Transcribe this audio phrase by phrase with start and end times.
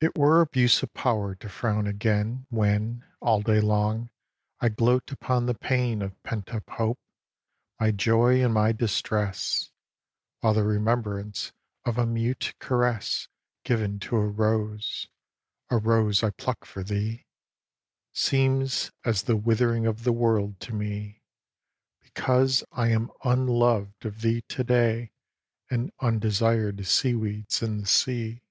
[0.00, 0.06] xiv.
[0.10, 4.10] It were abuse of power to frown again When, all day long,
[4.60, 7.00] I gloat upon the pain Of pent up hope,
[7.80, 9.72] my joy and my distress,
[10.38, 11.50] While the remembrance
[11.84, 13.26] of a mute caress
[13.64, 15.08] Given to a rose,
[15.68, 17.26] a rose I pluck'd for thee,
[18.12, 21.24] Seems as the withering of the world to me,
[22.00, 25.10] Because I am unlov'd of thee to day
[25.68, 28.44] And undesired as sea weeds in the sea.